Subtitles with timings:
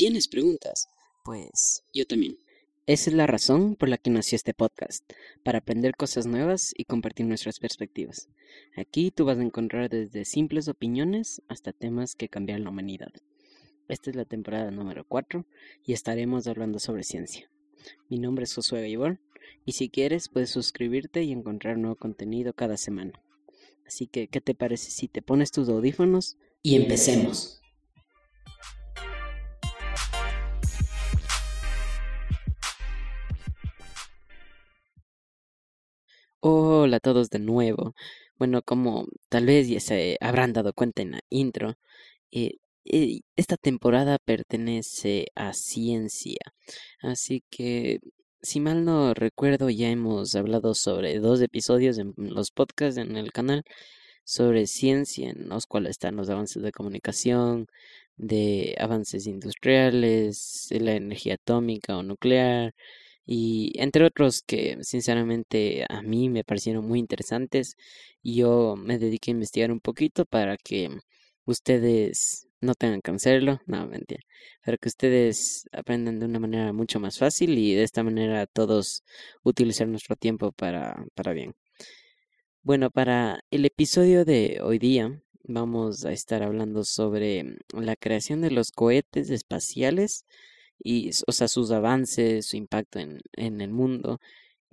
[0.00, 0.88] ¿Tienes preguntas?
[1.26, 2.38] Pues Yo también.
[2.86, 5.04] esa es la razón por la que nació este podcast,
[5.44, 8.30] para aprender cosas nuevas y compartir nuestras perspectivas.
[8.78, 13.12] Aquí tú vas a encontrar desde simples opiniones hasta temas que cambian la humanidad.
[13.88, 15.44] Esta es la temporada número 4
[15.84, 17.50] y estaremos hablando sobre ciencia.
[18.08, 19.20] Mi nombre es Josué Gaibor
[19.66, 23.22] y si quieres puedes suscribirte y encontrar nuevo contenido cada semana.
[23.86, 27.60] Así que, ¿qué te parece si te pones tus audífonos Y empecemos.
[36.42, 37.94] Hola a todos de nuevo.
[38.38, 41.74] Bueno, como tal vez ya se habrán dado cuenta en la intro,
[42.32, 42.54] eh,
[42.84, 46.38] eh, esta temporada pertenece a ciencia.
[47.02, 48.00] Así que,
[48.42, 53.32] si mal no recuerdo, ya hemos hablado sobre dos episodios en los podcasts en el
[53.32, 53.64] canal
[54.24, 57.66] sobre ciencia, en los cuales están los avances de comunicación,
[58.16, 62.74] de avances industriales, la energía atómica o nuclear,
[63.26, 67.76] y entre otros que sinceramente a mí me parecieron muy interesantes
[68.22, 70.90] y yo me dediqué a investigar un poquito para que
[71.44, 74.22] ustedes no tengan que hacerlo, no mentira,
[74.64, 79.04] para que ustedes aprendan de una manera mucho más fácil y de esta manera todos
[79.42, 81.54] utilizar nuestro tiempo para, para bien.
[82.62, 88.50] Bueno, para el episodio de hoy día vamos a estar hablando sobre la creación de
[88.50, 90.26] los cohetes espaciales
[90.82, 94.18] y, o sea, sus avances, su impacto en, en el mundo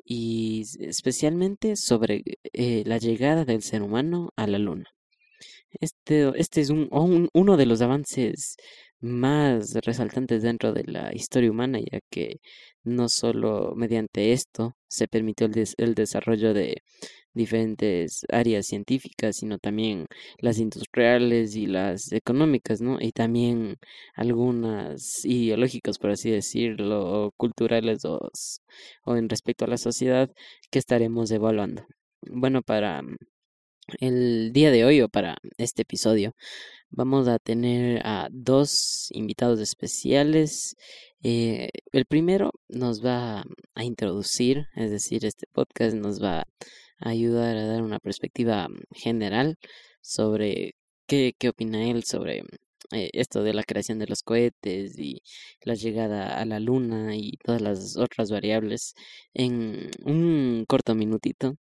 [0.03, 4.85] y especialmente sobre eh, la llegada del ser humano a la luna.
[5.79, 6.89] Este, este es un,
[7.33, 8.55] uno de los avances
[8.99, 12.39] más resaltantes dentro de la historia humana, ya que
[12.83, 16.83] no solo mediante esto se permitió el, el desarrollo de
[17.37, 20.07] diferentes áreas científicas, sino también
[20.39, 22.97] las industriales y las económicas, ¿no?
[22.99, 23.77] Y también
[24.15, 28.29] algunas ideológicas, por así decirlo, culturales o,
[29.05, 30.29] o en respecto a la sociedad
[30.71, 31.85] que estaremos evaluando.
[32.29, 33.01] Bueno, para
[33.99, 36.33] el día de hoy o para este episodio
[36.89, 40.75] vamos a tener a dos invitados especiales.
[41.23, 43.43] Eh, el primero nos va
[43.75, 46.47] a introducir, es decir, este podcast nos va a
[46.99, 49.57] ayudar a dar una perspectiva mm, general
[50.01, 50.75] sobre
[51.07, 52.43] qué, qué opina él sobre
[52.91, 55.21] eh, esto de la creación de los cohetes y
[55.61, 58.95] la llegada a la luna y todas las otras variables
[59.33, 61.55] en un corto minutito.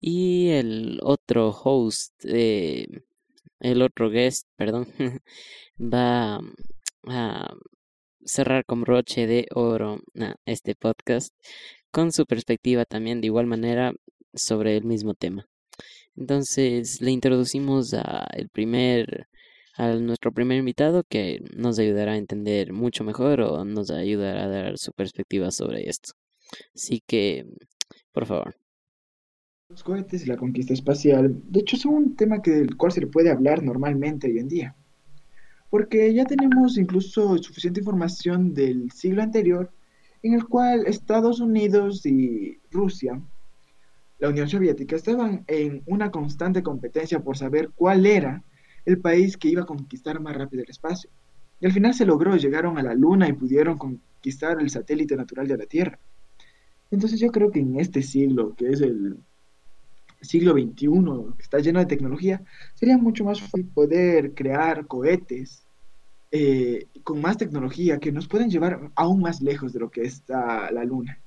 [0.00, 2.86] Y el otro host, eh,
[3.60, 4.88] el otro guest, perdón,
[5.78, 6.40] va
[7.08, 7.54] a
[8.24, 11.32] cerrar con broche de oro a este podcast
[11.90, 13.94] con su perspectiva también de igual manera
[14.36, 15.46] sobre el mismo tema.
[16.16, 19.28] Entonces le introducimos a el primer,
[19.76, 24.48] a nuestro primer invitado que nos ayudará a entender mucho mejor o nos ayudará a
[24.48, 26.12] dar su perspectiva sobre esto.
[26.74, 27.46] Así que,
[28.12, 28.56] por favor.
[29.68, 33.00] Los cohetes y la conquista espacial, de hecho, son un tema que, del cual se
[33.00, 34.76] le puede hablar normalmente hoy en día,
[35.70, 39.72] porque ya tenemos incluso suficiente información del siglo anterior
[40.22, 43.20] en el cual Estados Unidos y Rusia,
[44.18, 48.42] la Unión Soviética, estaban en una constante competencia por saber cuál era
[48.84, 51.10] el país que iba a conquistar más rápido el espacio.
[51.60, 55.48] Y al final se logró, llegaron a la Luna y pudieron conquistar el satélite natural
[55.48, 55.98] de la Tierra.
[56.90, 59.16] Entonces yo creo que en este siglo, que es el
[60.20, 62.42] siglo XXI, que está lleno de tecnología,
[62.74, 65.64] sería mucho más fácil poder crear cohetes
[66.30, 70.70] eh, con más tecnología que nos pueden llevar aún más lejos de lo que está
[70.70, 71.18] la Luna,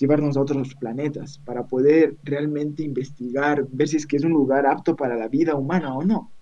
[0.00, 4.66] llevarnos a otros planetas para poder realmente investigar, ver si es que es un lugar
[4.66, 6.32] apto para la vida humana o no.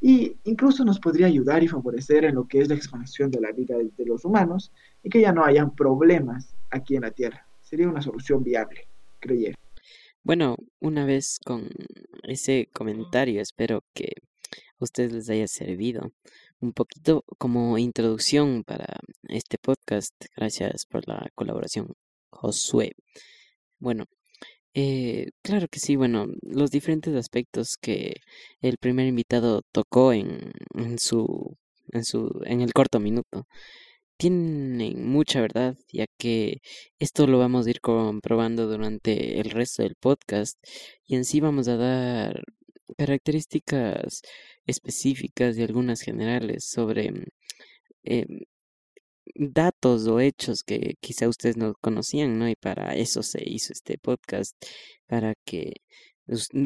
[0.00, 3.50] Y incluso nos podría ayudar y favorecer en lo que es la expansión de la
[3.50, 4.70] vida de, los humanos
[5.02, 7.48] y que ya no hayan problemas aquí en la Tierra.
[7.62, 8.86] Sería una solución viable,
[9.18, 9.56] creyera.
[10.22, 11.68] Bueno, una vez con
[12.24, 14.12] ese comentario, espero que
[14.78, 16.12] a ustedes les haya servido
[16.60, 20.14] un poquito como introducción para este podcast.
[20.36, 21.94] Gracias por la colaboración,
[22.30, 22.92] Josué.
[23.80, 24.06] Bueno,
[24.74, 28.16] eh, claro que sí, bueno, los diferentes aspectos que
[28.60, 31.56] el primer invitado tocó en, en su,
[31.92, 33.46] en su, en el corto minuto
[34.18, 36.60] tienen mucha verdad, ya que
[36.98, 40.58] esto lo vamos a ir comprobando durante el resto del podcast
[41.06, 42.42] y en sí vamos a dar
[42.98, 44.22] características
[44.66, 47.12] específicas y algunas generales sobre
[48.04, 48.40] em,
[49.36, 52.48] datos o hechos que quizá ustedes no conocían, ¿no?
[52.48, 54.54] Y para eso se hizo este podcast,
[55.06, 55.74] para que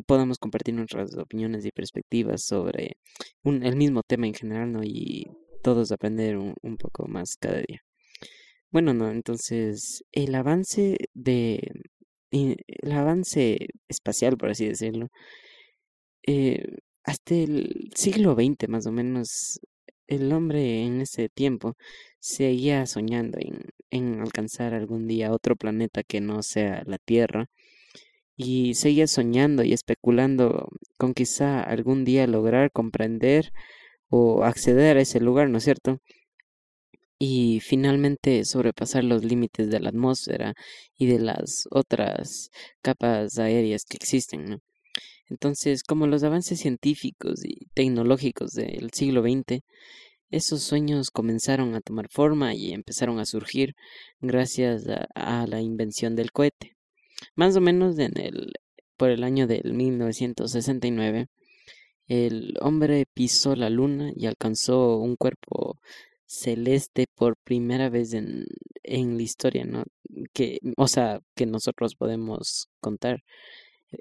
[0.06, 2.96] podamos compartir nuestras opiniones y perspectivas sobre
[3.44, 4.80] un- el mismo tema en general, ¿no?
[4.84, 5.26] Y
[5.62, 7.80] todos aprender un, un poco más cada día.
[8.70, 11.60] Bueno, no, entonces el avance de
[12.30, 13.58] el avance
[13.88, 15.08] espacial, por así decirlo,
[16.26, 19.60] eh, hasta el siglo XX más o menos,
[20.14, 21.76] el hombre en ese tiempo
[22.20, 23.38] seguía soñando
[23.90, 27.50] en, alcanzar algún día otro planeta que no sea la Tierra
[28.36, 30.68] y seguía soñando y especulando
[30.98, 33.52] con quizá algún día lograr comprender
[34.08, 36.00] o acceder a ese lugar, ¿no es cierto?
[37.18, 40.54] Y finalmente sobrepasar los límites de la atmósfera
[40.96, 42.50] y de las otras
[42.82, 44.58] capas aéreas que existen, ¿no?
[45.28, 49.62] Entonces, como los avances científicos y tecnológicos del siglo XX,
[50.32, 53.74] esos sueños comenzaron a tomar forma y empezaron a surgir
[54.20, 56.74] gracias a, la invención del cohete.
[57.36, 58.52] Más o menos en el,
[58.96, 61.28] por el año del 1969,
[62.08, 65.78] el hombre pisó la luna y alcanzó un cuerpo
[66.26, 68.46] celeste por primera vez en,
[68.82, 69.84] en la historia, ¿no?
[70.32, 73.22] Que, o sea, que nosotros podemos contar.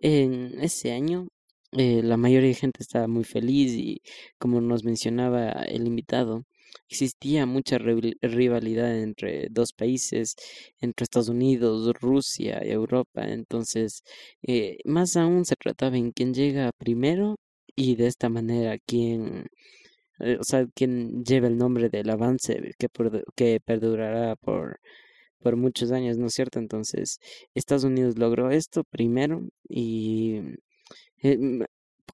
[0.02, 1.28] En ese año,
[1.74, 4.02] eh, la mayoría de gente estaba muy feliz y,
[4.38, 6.46] como nos mencionaba el invitado,
[6.90, 10.36] existía mucha rivalidad entre dos países,
[10.80, 13.24] entre Estados Unidos, Rusia y Europa.
[13.28, 14.04] Entonces,
[14.44, 17.38] eh, más aún se trataba en quién llega primero
[17.76, 19.48] y de esta manera quién,
[20.20, 22.88] eh, o sea, quién lleva el nombre del avance que,
[23.36, 24.80] que perdurará por
[25.42, 26.60] por muchos años, ¿no es cierto?
[26.60, 27.20] Entonces,
[27.56, 30.42] Estados Unidos logró esto primero y
[31.24, 31.38] eh,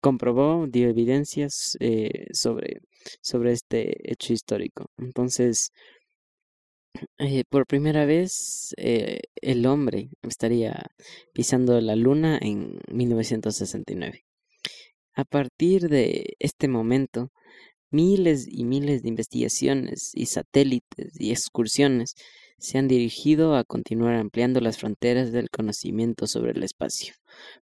[0.01, 2.81] comprobó, dio evidencias eh, sobre,
[3.21, 4.87] sobre este hecho histórico.
[4.97, 5.71] Entonces,
[7.19, 10.87] eh, por primera vez, el hombre estaría
[11.33, 14.23] pisando la luna en 1969.
[15.13, 17.31] A partir de este momento,
[17.91, 22.15] miles y miles de investigaciones y satélites y excursiones
[22.59, 27.13] se han dirigido a continuar ampliando las fronteras del conocimiento sobre el espacio.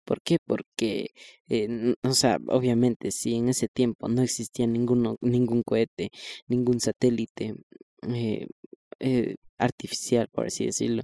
[0.04, 0.38] ¿Por qué?
[0.44, 1.10] Porque,
[1.48, 6.10] eh, o sea, obviamente, si en ese tiempo no existía ninguno, ningún cohete,
[6.48, 7.54] ningún satélite
[8.08, 8.46] eh,
[9.00, 11.02] eh, artificial, por así decirlo,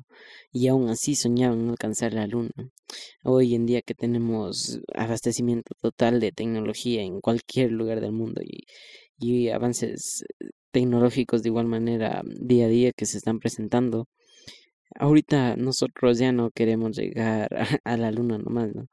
[0.52, 2.52] y aún así soñaban alcanzar la luna.
[3.22, 8.66] Hoy en día que tenemos abastecimiento total de tecnología en cualquier lugar del mundo y,
[9.18, 10.24] y avances
[10.72, 14.08] tecnológicos de igual manera día a día que se están presentando.
[14.98, 17.48] Ahorita nosotros ya no queremos llegar
[17.84, 18.88] a, la luna nomás, ¿no?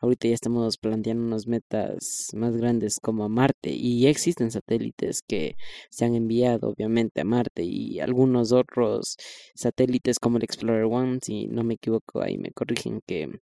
[0.00, 5.22] Ahorita ya estamos planteando unas metas más grandes como a Marte y ya existen satélites
[5.26, 5.56] que
[5.90, 9.16] se han enviado obviamente a Marte y algunos otros
[9.56, 13.40] satélites como el Explorer One, si no me equivoco, ahí me corrigen que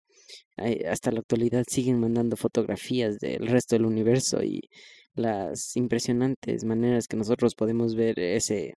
[0.57, 4.69] eh, hasta la actualidad siguen mandando fotografías del resto del universo y
[5.15, 8.75] las impresionantes maneras que nosotros podemos ver ese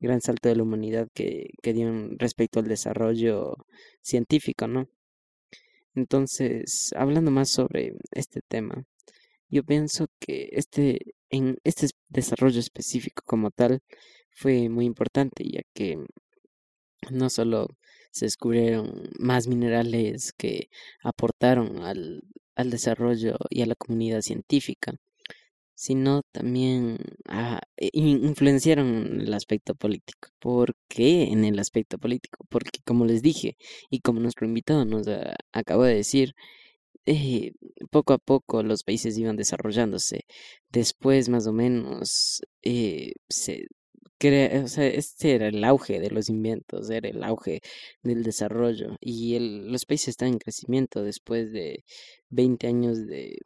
[0.00, 3.56] gran salto de la humanidad que, que dio respecto al desarrollo
[4.02, 4.88] científico, ¿no?
[5.94, 8.84] Entonces, hablando más sobre este tema,
[9.50, 13.80] yo pienso que este, en este desarrollo específico como tal
[14.30, 15.98] fue muy importante, ya que
[17.10, 17.68] no solo
[18.12, 20.68] se descubrieron más minerales que
[21.02, 22.22] aportaron al,
[22.56, 24.94] al desarrollo y a la comunidad científica,
[25.78, 30.30] sino también ah, e, influenciaron el aspecto político.
[30.40, 32.44] ¿Por qué en el aspecto político?
[32.48, 33.56] Porque como les dije
[33.88, 35.06] y como nuestro invitado nos
[35.52, 36.34] acabó de decir,
[37.06, 37.52] eh,
[37.90, 40.22] poco a poco los países iban desarrollándose.
[40.70, 43.66] Después, más o menos, eh, se
[44.18, 47.60] crea, o sea, este era el auge de los inventos, era el auge
[48.02, 51.84] del desarrollo y el, los países están en crecimiento después de
[52.30, 53.38] 20 años de,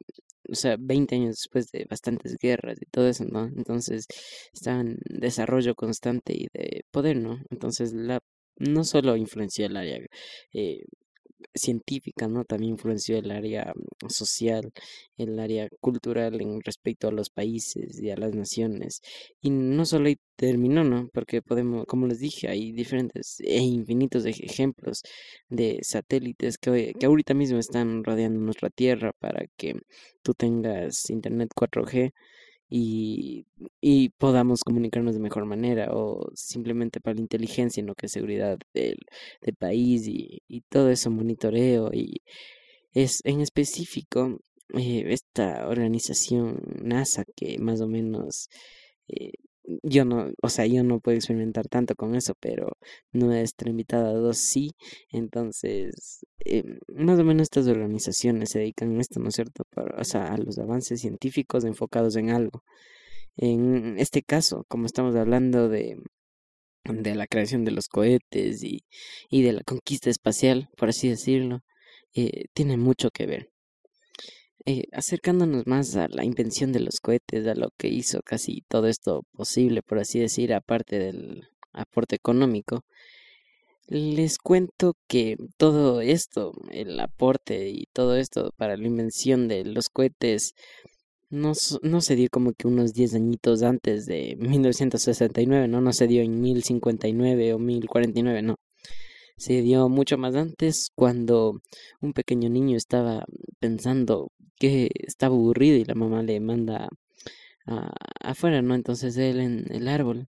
[0.49, 3.45] o sea, 20 años después de bastantes guerras y todo eso, ¿no?
[3.45, 4.07] Entonces
[4.53, 7.39] estaban en desarrollo constante y de poder, ¿no?
[7.49, 8.19] Entonces la
[8.57, 9.99] no solo influenció el área
[10.53, 10.83] eh,
[11.55, 12.43] científica, ¿no?
[12.45, 14.71] También influenció el área mm, social,
[15.17, 19.01] el área cultural en respecto a los países y a las naciones.
[19.41, 21.09] Y no solo ahí terminó, ¿no?
[21.13, 25.01] Porque podemos, como les dije, hay diferentes e infinitos ejemplos
[25.49, 29.75] de satélites que, que ahorita mismo están rodeando nuestra Tierra para que
[30.23, 32.11] tú tengas internet 4G
[32.69, 33.45] y,
[33.81, 38.11] y podamos comunicarnos de mejor manera o simplemente para la inteligencia en lo que es
[38.11, 38.97] seguridad del,
[39.41, 42.21] del país y, y, todo eso monitoreo y
[42.93, 44.39] es en específico
[44.73, 48.49] eh, esta organización NASA que más o menos
[49.07, 49.33] eh,
[49.83, 52.77] yo no, o sea, yo no puedo experimentar tanto con eso, pero
[53.11, 54.71] nuestra invitada dos sí,
[55.11, 59.63] entonces, eh, más o menos estas organizaciones se dedican a esto, ¿no es cierto?
[59.73, 62.63] Para, o sea, a los avances científicos enfocados en algo.
[63.37, 65.97] En este caso, como estamos hablando de,
[66.85, 68.85] de la creación de los cohetes y,
[69.29, 71.61] y de la conquista espacial, por así decirlo,
[72.15, 73.52] eh, tiene mucho que ver.
[74.65, 78.87] Eh, acercándonos más a la invención de los cohetes, a lo que hizo casi todo
[78.87, 82.85] esto posible, por así decir, aparte del aporte económico,
[83.87, 89.89] les cuento que todo esto, el aporte y todo esto para la invención de los
[89.89, 90.53] cohetes,
[91.29, 95.81] no, no se dio como que unos 10 añitos antes de 1969, ¿no?
[95.81, 98.55] No se dio en 1059 o 1049, no.
[99.37, 101.59] Se dio mucho más antes cuando
[102.01, 103.25] un pequeño niño estaba
[103.59, 106.89] pensando que estaba aburrido y la mamá le manda
[108.21, 108.75] afuera, ¿no?
[108.75, 110.27] Entonces él en el árbol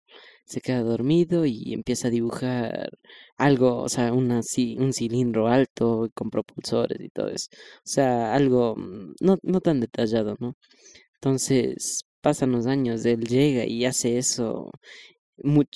[0.45, 2.89] se queda dormido y empieza a dibujar
[3.37, 4.41] algo, o sea, una,
[4.77, 7.47] un cilindro alto con propulsores y todo eso.
[7.77, 10.55] O sea, algo mm, no, no tan detallado, ¿no?
[11.15, 14.71] Entonces, pasan los años, él llega y hace eso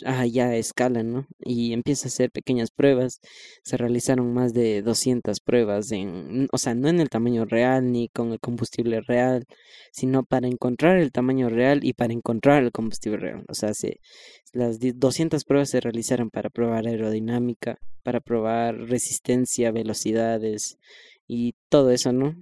[0.06, 1.28] a escala, ¿no?
[1.40, 3.20] Y empieza a hacer pequeñas pruebas.
[3.64, 8.10] Se realizaron más de 200 pruebas, en, o sea, no en el tamaño real ni
[8.10, 9.46] con el combustible real,
[9.92, 13.46] sino para encontrar el tamaño real y para encontrar el combustible real.
[13.48, 14.00] O sea, se,
[14.54, 20.78] las 200 pruebas se realizaron para probar aerodinámica, para probar resistencia, velocidades
[21.28, 22.36] y todo eso, ¿no?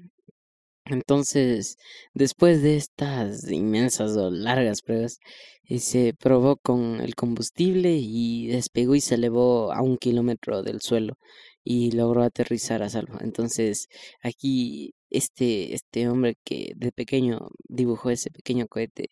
[0.85, 1.77] Entonces,
[2.13, 5.19] después de estas inmensas o largas pruebas,
[5.65, 10.81] eh, se probó con el combustible y despegó y se elevó a un kilómetro del
[10.81, 11.17] suelo
[11.63, 13.17] y logró aterrizar a salvo.
[13.21, 13.87] Entonces,
[14.21, 19.11] aquí este, este hombre que de pequeño dibujó ese pequeño cohete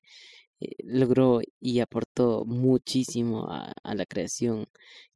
[0.61, 4.67] eh, logró y aportó muchísimo a, la creación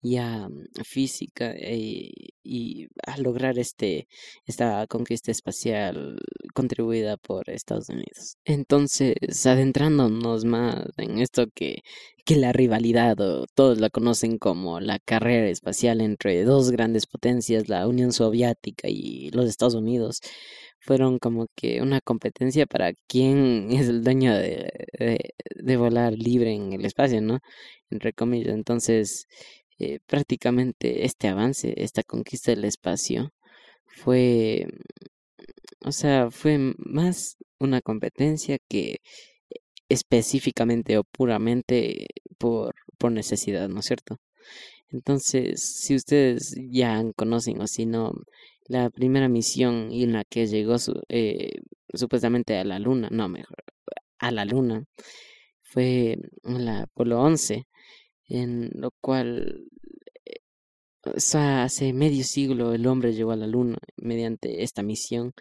[0.01, 2.11] y a mm, física eh,
[2.43, 4.07] y a lograr este
[4.45, 6.17] esta conquista espacial
[6.53, 8.37] contribuida por Estados Unidos.
[8.45, 11.83] Entonces, adentrándonos más en esto que,
[12.25, 17.69] que la rivalidad, o todos la conocen como la carrera espacial entre dos grandes potencias,
[17.69, 20.21] la Unión Soviética y los Estados Unidos,
[20.85, 24.71] fueron como que una competencia para quién es el dueño de,
[25.55, 27.39] de, volar libre en el espacio, ¿no?
[27.89, 28.53] Entre comillas.
[28.53, 29.27] Entonces,
[29.79, 33.31] eh, prácticamente este avance, esta conquista del espacio,
[33.85, 34.67] fue,
[35.81, 38.99] o sea, fue más una competencia que
[39.89, 44.17] específicamente o puramente por, por necesidad, ¿no es cierto?
[44.89, 48.13] Entonces, si ustedes ya conocen o si no,
[48.67, 50.75] la primera misión en la que llegó
[51.09, 51.61] eh,
[51.93, 53.63] supuestamente a la luna, no mejor,
[54.19, 54.85] a la luna,
[55.61, 57.67] fue la Apolo 11,
[58.29, 59.65] en lo cual
[60.25, 60.41] eh,
[61.33, 65.33] hace medio siglo el hombre llegó a la luna mediante esta misión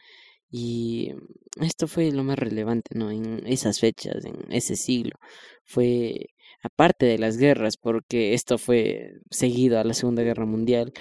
[0.51, 1.13] y
[1.61, 3.11] esto fue lo más relevante, ¿no?
[3.11, 5.19] En esas fechas, en ese siglo,
[5.65, 6.29] fue
[6.63, 10.93] aparte de las guerras, porque esto fue seguido a la Segunda Guerra Mundial,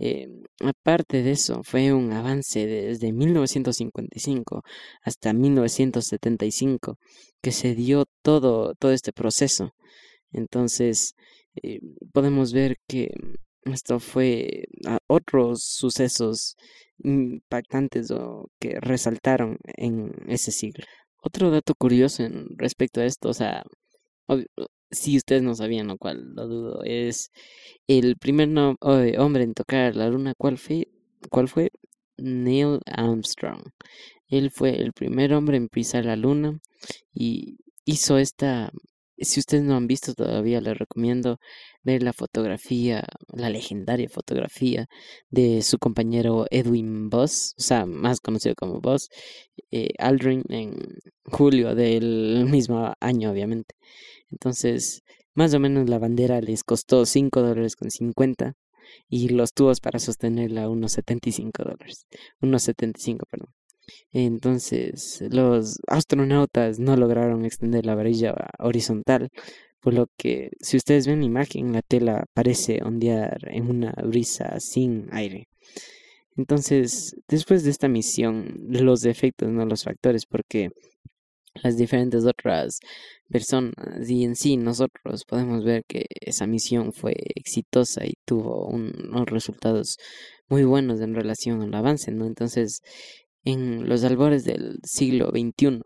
[0.00, 0.28] eh,
[0.60, 4.62] aparte de eso, fue un avance desde 1955
[5.02, 6.98] hasta 1975
[7.42, 9.72] que se dio todo, todo este proceso.
[10.32, 11.14] Entonces,
[11.62, 11.80] eh,
[12.12, 13.10] podemos ver que
[13.64, 14.64] esto fue
[15.06, 16.56] otros sucesos
[17.02, 20.84] impactantes o que resaltaron en ese siglo.
[21.22, 23.64] Otro dato curioso en respecto a esto, o sea,
[24.90, 27.30] si ustedes no sabían, lo cual lo dudo, es
[27.86, 28.48] el primer
[29.18, 30.88] hombre en tocar la luna, ¿cuál fue?
[31.30, 31.70] ¿Cuál fue?
[32.16, 33.62] Neil Armstrong.
[34.28, 36.60] Él fue el primer hombre en pisar la luna
[37.12, 38.70] y hizo esta,
[39.20, 41.38] si ustedes no han visto todavía, les recomiendo
[41.82, 44.86] ver la fotografía, la legendaria fotografía
[45.30, 49.08] de su compañero Edwin Buzz, o sea, más conocido como Buzz,
[49.70, 50.76] eh, Aldrin, en
[51.24, 53.74] julio del mismo año, obviamente.
[54.30, 55.02] Entonces,
[55.34, 58.54] más o menos la bandera les costó 5 dólares con 50
[59.08, 62.06] y los tubos para sostenerla unos 75 dólares.
[62.40, 63.48] Unos 75, perdón.
[64.12, 69.30] Entonces, los astronautas no lograron extender la varilla horizontal,
[69.80, 74.60] por lo que, si ustedes ven la imagen, la tela parece ondear en una brisa
[74.60, 75.48] sin aire.
[76.36, 80.70] Entonces, después de esta misión, los defectos, no los factores, porque
[81.62, 82.80] las diferentes otras
[83.28, 89.26] personas y en sí nosotros podemos ver que esa misión fue exitosa y tuvo unos
[89.26, 89.98] resultados
[90.48, 92.26] muy buenos en relación al avance, ¿no?
[92.26, 92.82] Entonces,
[93.44, 95.82] en los albores del siglo XXI,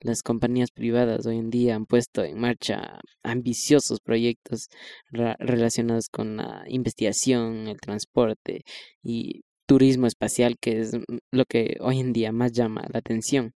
[0.00, 4.68] las compañías privadas hoy en día han puesto en marcha ambiciosos proyectos
[5.10, 8.64] relacionados con la investigación, el transporte
[9.02, 10.92] y turismo espacial, que es
[11.30, 13.54] lo que hoy en día más llama la atención.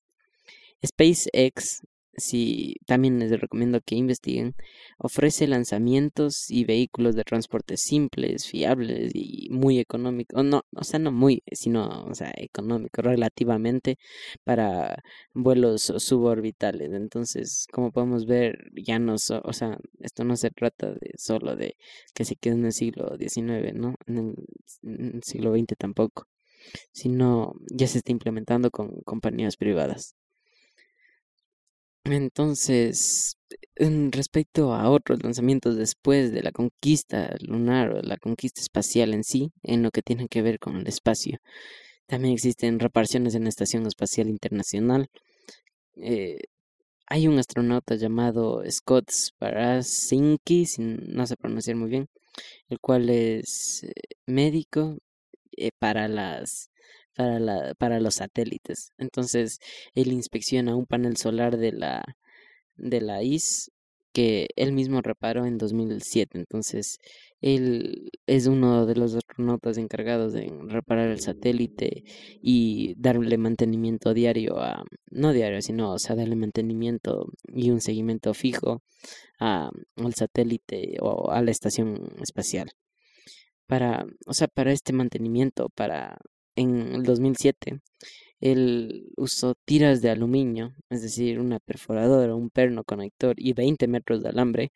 [0.84, 1.82] SpaceX
[2.18, 4.54] si también les recomiendo que investiguen,
[4.98, 11.12] ofrece lanzamientos y vehículos de transporte simples, fiables y muy económicos, no, o sea, no
[11.12, 13.98] muy, sino, o sea, económico relativamente
[14.44, 15.02] para
[15.34, 16.92] vuelos suborbitales.
[16.92, 21.76] Entonces, como podemos ver, ya no, o sea, esto no se trata de solo de
[22.14, 23.94] que se quede en el siglo XIX, ¿no?
[24.06, 24.34] En el,
[24.82, 26.28] en el siglo XX tampoco,
[26.92, 30.14] sino ya se está implementando con compañías privadas.
[32.16, 33.36] Entonces,
[33.76, 39.52] respecto a otros lanzamientos después de la conquista lunar o la conquista espacial en sí,
[39.62, 41.38] en lo que tiene que ver con el espacio,
[42.06, 45.08] también existen reparaciones en la Estación Espacial Internacional.
[45.96, 46.38] Eh,
[47.06, 52.08] hay un astronauta llamado Scott Sparasinki, si no sé pronunciar muy bien,
[52.68, 53.92] el cual es eh,
[54.26, 54.98] médico
[55.56, 56.70] eh, para las
[57.18, 58.92] para, la, para los satélites.
[58.96, 59.58] Entonces,
[59.94, 62.04] él inspecciona un panel solar de la,
[62.76, 63.72] de la IS
[64.12, 66.38] que él mismo reparó en 2007.
[66.38, 66.98] Entonces,
[67.40, 72.04] él es uno de los astronautas encargados de reparar el satélite
[72.40, 78.32] y darle mantenimiento diario a, no diario, sino, o sea, darle mantenimiento y un seguimiento
[78.32, 78.82] fijo
[79.40, 82.70] a, al satélite o a la estación espacial.
[83.66, 86.18] Para, o sea, para este mantenimiento, para
[86.58, 87.80] en el 2007,
[88.40, 94.22] él usó tiras de aluminio, es decir, una perforadora, un perno conector y 20 metros
[94.22, 94.72] de alambre,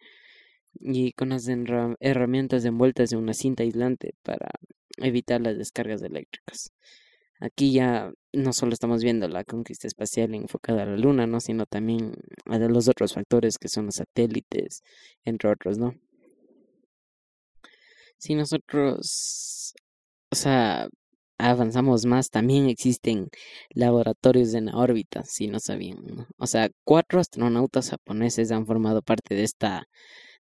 [0.80, 1.48] y con las
[2.00, 4.50] herramientas envueltas en una cinta aislante para
[4.98, 6.72] evitar las descargas eléctricas.
[7.40, 11.40] Aquí ya no solo estamos viendo la conquista espacial enfocada a la Luna, ¿no?
[11.40, 12.14] sino también
[12.46, 14.82] a los otros factores que son los satélites,
[15.24, 15.94] entre otros, ¿no?
[18.18, 19.74] Si nosotros,
[20.30, 20.88] o sea,
[21.38, 23.28] avanzamos más, también existen
[23.70, 26.26] laboratorios en la órbita, si no sabían.
[26.38, 29.88] O sea, cuatro astronautas japoneses han formado parte de esta,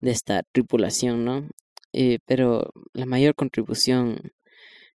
[0.00, 1.48] de esta tripulación, ¿no?
[1.92, 4.32] Eh, pero la mayor contribución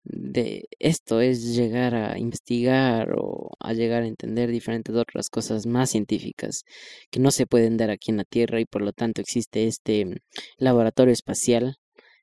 [0.04, 5.92] de esto es llegar a investigar o a llegar a entender diferentes otras cosas más
[5.92, 6.64] científicas
[7.12, 10.22] que no se pueden dar aquí en la Tierra y por lo tanto existe este
[10.58, 11.78] laboratorio espacial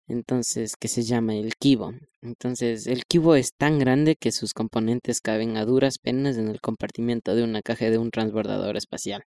[0.09, 1.93] entonces que se llama el Kibo.
[2.23, 6.61] Entonces el Kibo es tan grande que sus componentes caben a duras penas en el
[6.61, 9.25] compartimiento de una caja de un transbordador espacial.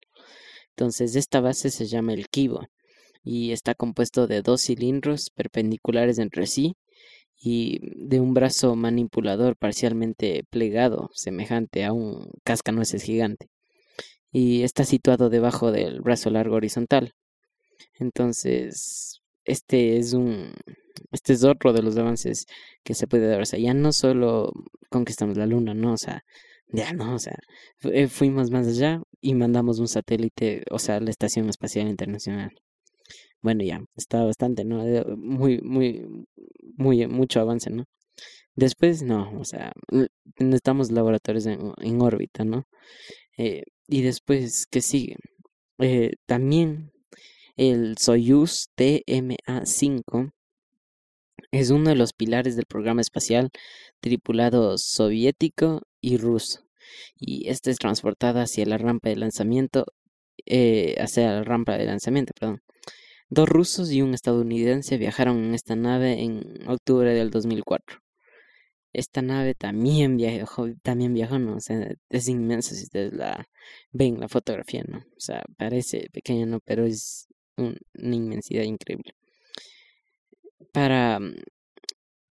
[0.71, 2.67] Entonces esta base se llama el Kibo
[3.23, 6.75] y está compuesto de dos cilindros perpendiculares entre sí
[7.43, 13.49] y de un brazo manipulador parcialmente plegado, semejante a un cascanueces gigante.
[14.33, 17.13] Y está situado debajo del brazo largo horizontal.
[17.99, 19.20] Entonces,
[19.51, 20.53] este es un
[21.13, 22.47] este es otro de los avances
[22.85, 23.41] que se puede dar.
[23.41, 24.53] O sea, ya no solo
[24.91, 26.25] conquistamos la luna, no, o sea,
[26.69, 27.37] ya no, o sea,
[27.85, 32.51] eh, fuimos más allá y mandamos un satélite, o sea, la Estación Espacial Internacional.
[33.43, 34.87] Bueno, ya, está bastante, ¿no?
[34.87, 36.07] Eh, muy, muy,
[36.77, 37.85] muy, mucho avance, ¿no?
[38.55, 39.73] Después, no, o sea,
[40.39, 42.65] necesitamos laboratorios en, órbita, ¿no?
[43.39, 45.17] Eh, y después, ¿qué sigue?
[46.27, 46.93] también
[47.61, 50.33] el Soyuz TMA-5
[51.51, 53.51] es uno de los pilares del programa espacial
[54.01, 56.65] tripulado soviético y ruso,
[57.17, 59.85] y esta es transportada hacia la rampa de lanzamiento,
[60.47, 62.63] eh, hacia la rampa de lanzamiento, perdón.
[63.29, 67.99] Dos rusos y un estadounidense viajaron en esta nave en octubre del 2004.
[68.95, 71.57] Esta nave también viajó, también viajó, ¿no?
[71.57, 73.47] O sea, es inmensa si ustedes la
[73.93, 75.01] ven la fotografía, ¿no?
[75.01, 76.61] O sea, parece pequeña, ¿no?
[76.61, 77.30] Pero es
[77.61, 79.15] una inmensidad increíble.
[80.73, 81.35] Para mm,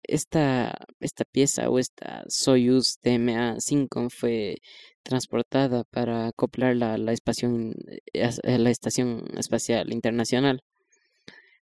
[0.02, 4.56] esta, esta pieza o esta Soyuz TMA-5 fue
[5.02, 10.62] transportada para acoplarla a la, eh, a la Estación Espacial Internacional.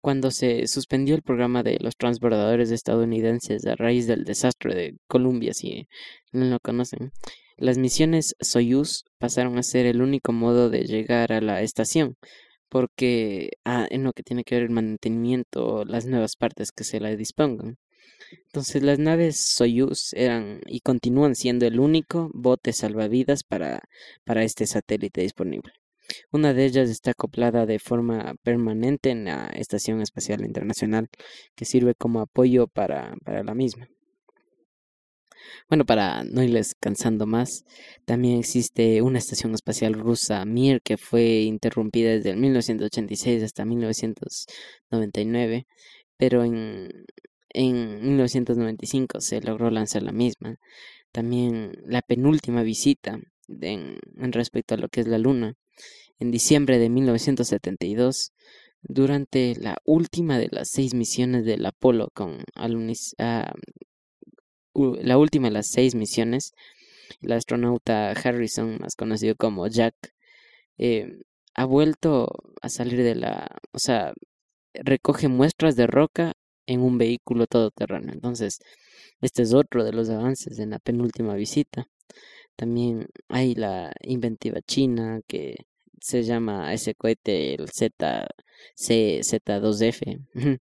[0.02, 5.54] Cuando se suspendió el programa de los transbordadores estadounidenses a raíz del desastre de Columbia,
[5.54, 5.88] si
[6.32, 7.12] no lo conocen,
[7.58, 12.16] las misiones Soyuz pasaron a ser el único modo de llegar a la estación,
[12.70, 17.00] porque ah, en lo que tiene que ver el mantenimiento, las nuevas partes que se
[17.00, 17.78] le dispongan.
[18.32, 23.82] Entonces las naves Soyuz eran y continúan siendo el único bote salvavidas para,
[24.24, 25.74] para este satélite disponible.
[26.32, 31.10] Una de ellas está acoplada de forma permanente en la Estación Espacial Internacional,
[31.56, 33.88] que sirve como apoyo para, para la misma.
[35.70, 37.66] Bueno, para no irles cansando más,
[38.06, 45.68] también existe una estación espacial rusa Mir que fue interrumpida desde el 1986 hasta 1999,
[46.18, 46.90] pero en,
[47.50, 50.58] en 1995 se logró lanzar la misma.
[51.12, 53.20] También la penúltima visita
[53.62, 54.00] en,
[54.32, 55.56] respecto a lo que es la Luna
[56.20, 58.34] en diciembre de 1972
[58.82, 63.54] durante la última de las seis misiones del Apolo con ah,
[65.02, 66.54] la última de las seis misiones,
[67.22, 69.96] el astronauta Harrison, más conocido como Jack,
[70.78, 71.20] eh,
[71.56, 72.30] ha vuelto
[72.62, 74.14] a salir de la, o sea,
[74.74, 76.34] recoge muestras de roca
[76.66, 78.14] en un vehículo todoterreno.
[78.14, 78.60] Entonces,
[79.22, 81.88] este es otro de los avances en la penúltima visita.
[82.56, 85.56] También hay la inventiva china que
[86.02, 88.28] se llama ese cohete el Z,
[88.76, 90.28] C, Z2F.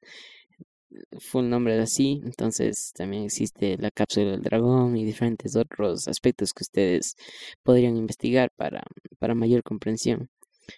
[1.20, 2.22] Fue el nombre así.
[2.24, 7.16] Entonces también existe la cápsula del dragón y diferentes otros aspectos que ustedes
[7.64, 8.84] podrían investigar para,
[9.20, 10.30] para mayor comprensión.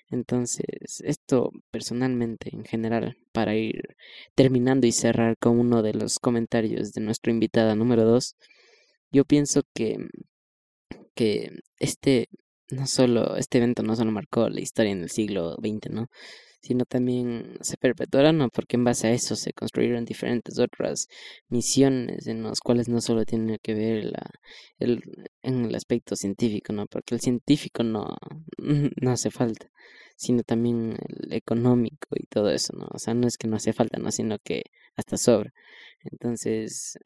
[0.10, 3.95] Entonces, esto personalmente, en general, para ir
[4.36, 8.36] terminando y cerrar con uno de los comentarios de nuestra invitada número dos,
[9.12, 9.97] yo pienso que,
[11.15, 12.30] que este
[12.69, 16.08] no solo, este evento no solo marcó la historia en el siglo XX, ¿no?
[16.61, 18.49] Sino también se perpetuará, ¿no?
[18.49, 21.07] Porque en base a eso se construyeron diferentes otras
[21.49, 24.31] misiones en las cuales no solo tiene que ver la,
[24.79, 25.03] el,
[25.41, 26.87] en el aspecto científico, ¿no?
[26.87, 28.17] Porque el científico no,
[29.01, 29.69] no hace falta,
[30.15, 32.87] sino también el económico y todo eso, ¿no?
[32.91, 34.11] O sea, no es que no hace falta, ¿no?
[34.11, 34.63] Sino que
[34.95, 35.53] hasta sobra.
[36.03, 36.97] Entonces,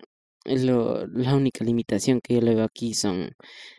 [0.45, 3.35] lo, la única limitación que yo le veo aquí son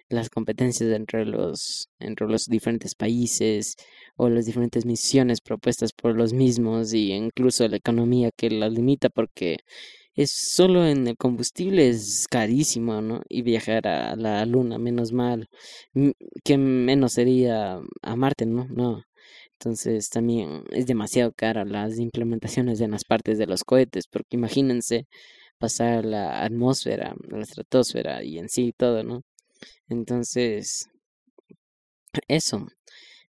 [0.09, 3.77] las competencias entre los, entre los diferentes países
[4.17, 9.09] o las diferentes misiones propuestas por los mismos y incluso la economía que la limita
[9.09, 9.59] porque
[10.15, 13.23] es solo en el combustible es carísimo, ¿no?
[13.29, 15.49] Y viajar a la luna, menos mal,
[16.45, 18.67] que menos sería a Marte, ¿no?
[18.69, 19.05] No.
[19.53, 25.07] Entonces también es demasiado cara las implementaciones en las partes de los cohetes, porque imagínense
[25.63, 29.23] pasar la atmósfera, la estratosfera y en sí todo, ¿no?
[29.89, 30.89] Entonces,
[32.27, 32.67] eso.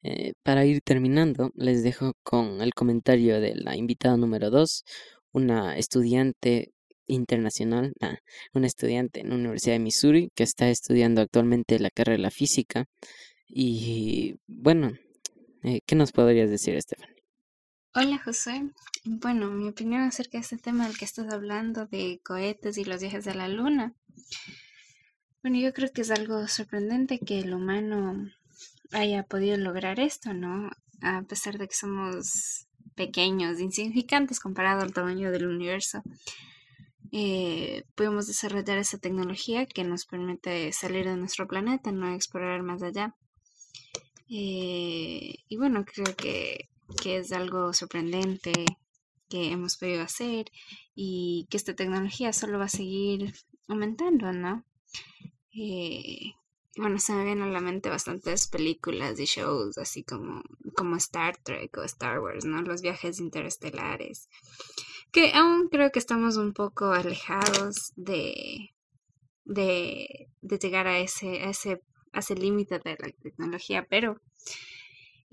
[0.03, 4.85] Eh, para ir terminando, les dejo con el comentario de la invitada número 2,
[5.33, 6.73] una estudiante
[7.07, 8.17] internacional, ah,
[8.55, 12.31] una estudiante en la Universidad de Missouri que está estudiando actualmente la carrera de la
[12.31, 12.87] física.
[13.49, 14.93] Y bueno,
[15.65, 17.12] eh, ¿qué nos podrías decir, Estefan?
[17.95, 18.71] Hola José.
[19.05, 23.03] Bueno, mi opinión acerca de este tema del que estás hablando, de cohetes y los
[23.03, 23.93] viajes a la luna.
[25.43, 28.31] Bueno, yo creo que es algo sorprendente que el humano
[28.93, 30.71] haya podido lograr esto, ¿no?
[31.03, 36.03] A pesar de que somos pequeños, insignificantes comparado al tamaño del universo.
[37.11, 42.83] Eh, podemos desarrollar esa tecnología que nos permite salir de nuestro planeta, no explorar más
[42.83, 43.15] allá.
[44.31, 48.53] Eh, y bueno, creo que que es algo sorprendente
[49.29, 50.47] que hemos podido hacer
[50.95, 53.35] y que esta tecnología solo va a seguir
[53.67, 54.65] aumentando, ¿no?
[55.55, 56.35] Eh,
[56.77, 60.43] bueno, se me vienen a la mente bastantes películas y shows, así como,
[60.75, 62.63] como Star Trek o Star Wars, ¿no?
[62.63, 64.29] Los viajes interestelares,
[65.13, 68.71] que aún creo que estamos un poco alejados de,
[69.45, 74.21] de, de llegar a ese, a ese, a ese límite de la tecnología, pero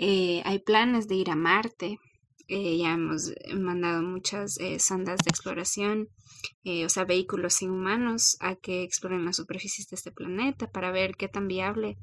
[0.01, 1.99] eh, hay planes de ir a Marte.
[2.47, 6.07] Eh, ya hemos mandado muchas eh, sondas de exploración,
[6.85, 11.15] o sea, vehículos sin humanos, a que exploren la superficie de este planeta para ver
[11.17, 11.97] qué tan viable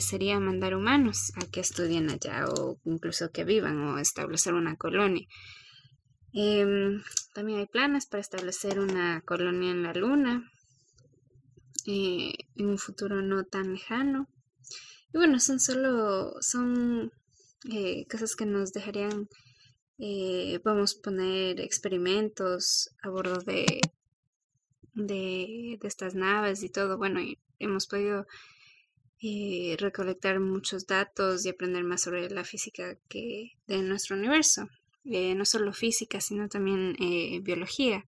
[0.00, 5.26] sería mandar humanos a que estudien allá o incluso que vivan o establecer una colonia.
[6.32, 7.02] Em,
[7.34, 10.48] también hay planes para establecer una colonia en la Luna
[11.84, 14.28] en un futuro no tan lejano.
[15.12, 17.12] Y bueno, son solo, son
[17.70, 19.28] eh, cosas que nos dejarían,
[19.98, 23.80] eh, vamos a poner experimentos a bordo de,
[24.94, 26.96] de, estas naves y todo.
[26.96, 28.26] Bueno, y hemos podido
[29.20, 34.68] eh, recolectar muchos datos y aprender más sobre la física que de nuestro universo.
[35.04, 36.96] no solo física, sino también
[37.42, 38.04] biología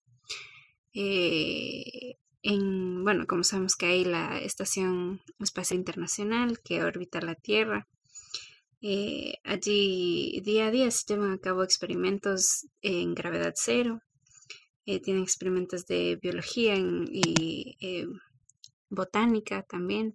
[2.44, 7.88] en, bueno, como sabemos que hay la Estación Espacial Internacional que orbita la Tierra.
[8.82, 14.02] Eh, allí día a día se llevan a cabo experimentos en gravedad cero.
[14.84, 18.06] Eh, tienen experimentos de biología y eh,
[18.90, 20.14] botánica también.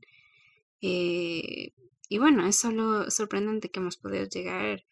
[0.81, 4.83] y bueno, es solo sorprendente que hemos podido llegar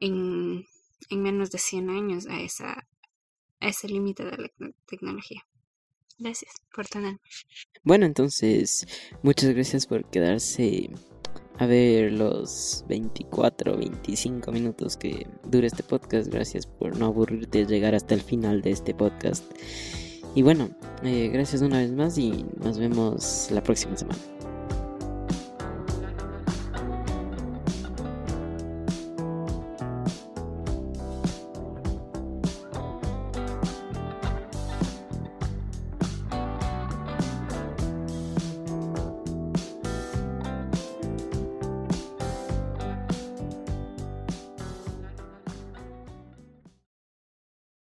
[0.00, 0.64] en,
[1.10, 2.88] en menos de 100 años a, esa,
[3.60, 4.50] a ese límite de la
[4.86, 5.46] tecnología.
[6.18, 7.20] Gracias por tenerme.
[7.82, 8.86] Bueno, entonces,
[9.22, 10.90] muchas gracias por quedarse
[11.58, 16.28] a ver los 24, 25 minutos que dura este podcast.
[16.28, 19.44] Gracias por no aburrirte llegar hasta el final de este podcast.
[20.34, 20.68] Y bueno,
[21.02, 24.35] eh, gracias una vez más y nos vemos la próxima semana.